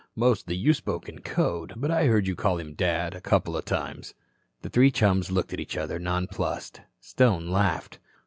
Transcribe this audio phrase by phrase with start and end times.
[0.15, 3.65] Mostly you spoke in code, but I heard you call him 'Dad' a couple of
[3.65, 4.15] times."
[4.63, 6.81] The three chums looked at each other, nonplussed.
[6.99, 7.99] Stone laughed.